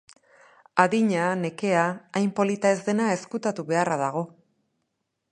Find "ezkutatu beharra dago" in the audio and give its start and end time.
3.17-4.25